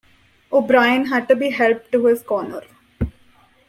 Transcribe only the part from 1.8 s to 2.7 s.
to his corner.